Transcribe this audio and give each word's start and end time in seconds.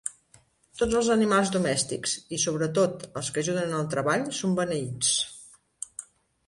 Tots 0.79 0.95
els 0.99 1.09
animals 1.15 1.51
domèstics 1.55 2.15
i, 2.37 2.39
sobretot, 2.45 3.07
els 3.21 3.31
que 3.37 3.43
ajuden 3.45 3.69
en 3.69 3.77
el 3.83 3.87
treball 3.95 4.27
són 4.41 4.59
beneïts. 4.63 5.15